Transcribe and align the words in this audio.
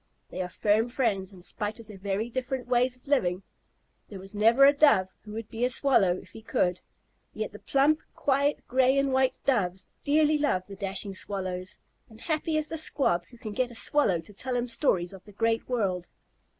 They 0.31 0.41
are 0.41 0.49
firm 0.49 0.89
friends 0.89 1.31
in 1.31 1.43
spite 1.43 1.79
of 1.79 1.85
their 1.85 1.99
very 1.99 2.27
different 2.27 2.67
ways 2.67 2.95
of 2.95 3.07
living. 3.07 3.43
There 4.09 4.17
was 4.17 4.33
never 4.33 4.65
a 4.65 4.73
Dove 4.73 5.09
who 5.21 5.33
would 5.33 5.47
be 5.51 5.63
a 5.63 5.69
Swallow 5.69 6.17
if 6.17 6.31
he 6.31 6.41
could, 6.41 6.81
yet 7.35 7.51
the 7.51 7.59
plump, 7.59 8.01
quiet, 8.15 8.63
gray 8.67 8.97
and 8.97 9.13
white 9.13 9.37
Doves 9.45 9.89
dearly 10.03 10.39
love 10.39 10.65
the 10.65 10.75
dashing 10.75 11.13
Swallows, 11.13 11.77
and 12.09 12.19
happy 12.21 12.57
is 12.57 12.67
the 12.67 12.79
Squab 12.79 13.25
who 13.27 13.37
can 13.37 13.53
get 13.53 13.69
a 13.69 13.75
Swallow 13.75 14.17
to 14.21 14.33
tell 14.33 14.55
him 14.55 14.67
stories 14.67 15.13
of 15.13 15.23
the 15.25 15.31
great 15.33 15.69
world. 15.69 16.07